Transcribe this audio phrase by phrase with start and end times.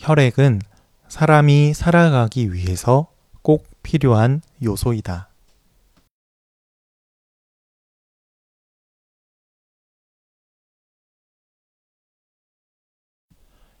[0.00, 0.62] 혈액은
[1.08, 3.10] 사람이 살아가기 위해서
[3.42, 5.28] 꼭 필요한 요소이다.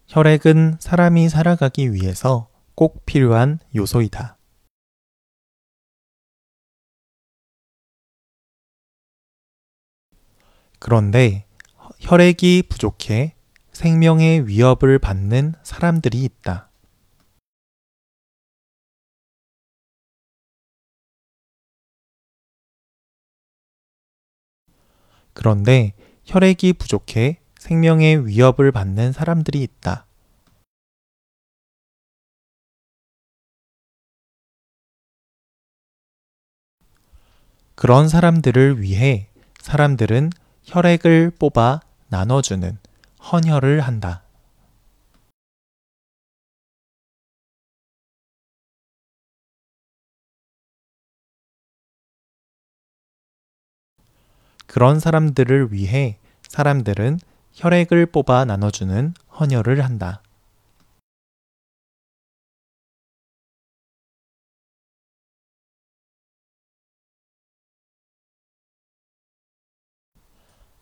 [0.08, 4.36] 혈액은 사람이 살아가기 위해서 꼭 필요한 요소이다.
[10.80, 11.46] 그런데
[12.00, 13.37] 혈액이 부족해
[13.78, 16.68] 생명의 위협을 받는 사람들이 있다.
[25.32, 25.94] 그런데
[26.24, 30.06] 혈액이 부족해 생명의 위협을 받는 사람들이 있다.
[37.76, 39.28] 그런 사람들을 위해
[39.60, 40.30] 사람들은
[40.64, 42.76] 혈액을 뽑아 나눠주는
[43.20, 44.22] 헌혈을 한다.
[54.66, 57.18] 그런 사람들을 위해 사람들은
[57.54, 60.22] 혈액을 뽑아 나눠주는 헌혈을 한다.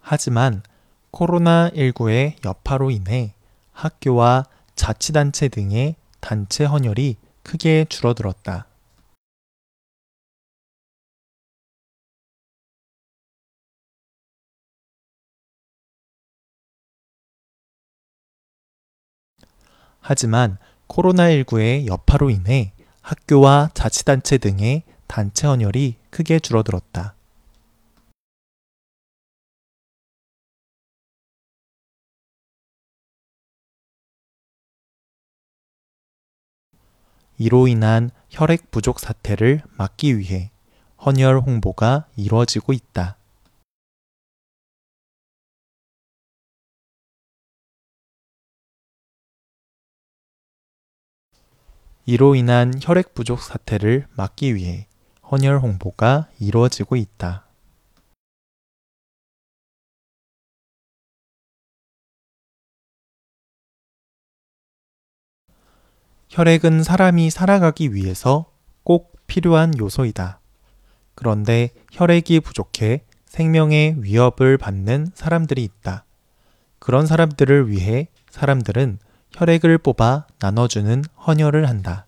[0.01, 0.63] 하지만
[1.17, 3.33] 코로나19의 여파로 인해
[3.73, 8.67] 학교와 자치단체 등의 단체 헌혈이 크게 줄어들었다.
[20.01, 27.16] 하지만 코로나19의 여파로 인해 학교와 자치단체 등의 단체 헌혈이 크게 줄어들었다.
[37.39, 40.51] 이로 인한 혈액 부족 사태를 막기 위해
[41.05, 43.19] 헌혈 홍보가 이루어지고 있다.
[52.07, 54.87] 이로 인한 혈액 부족 사태를 막기 위해
[55.31, 57.46] 헌혈 홍보가 이루어지고 있다.
[66.37, 68.45] 혈액은 사람이 살아가기 위해서
[68.85, 70.41] 꼭 필요한 요소이다.
[71.15, 76.05] 그런데 혈액이 부족해 생명의 위협을 받는 사람들이 있다.
[76.79, 78.99] 그런 사람들을 위해 사람들은
[79.33, 82.07] 혈액을 뽑아 나눠주는 헌혈을 한다.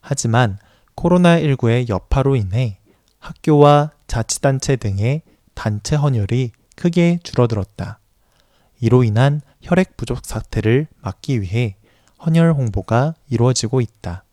[0.00, 0.56] 하지만
[0.94, 2.78] 코로나19의 여파로 인해
[3.18, 5.22] 학교와 자치단체 등의
[5.54, 7.98] 단체 헌혈이 크게 줄어들었다.
[8.78, 11.79] 이로 인한 혈액 부족 사태를 막기 위해
[12.24, 14.24] 헌혈 홍보가 이루어지고 있다.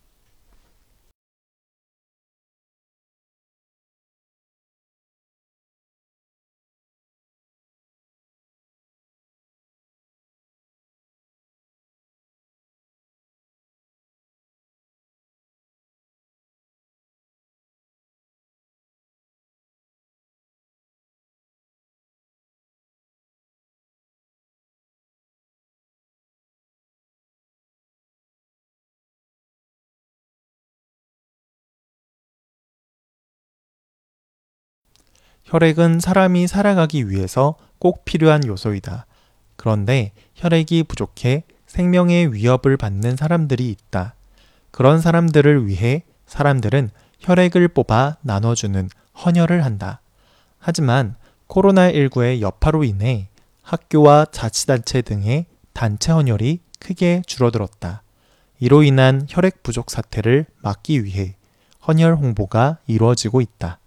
[35.48, 39.06] 혈액은 사람이 살아가기 위해서 꼭 필요한 요소이다.
[39.56, 44.14] 그런데 혈액이 부족해 생명의 위협을 받는 사람들이 있다.
[44.70, 48.90] 그런 사람들을 위해 사람들은 혈액을 뽑아 나눠주는
[49.24, 50.02] 헌혈을 한다.
[50.58, 51.16] 하지만
[51.48, 53.28] 코로나19의 여파로 인해
[53.62, 58.02] 학교와 자치단체 등의 단체 헌혈이 크게 줄어들었다.
[58.60, 61.36] 이로 인한 혈액 부족 사태를 막기 위해
[61.86, 63.78] 헌혈 홍보가 이루어지고 있다.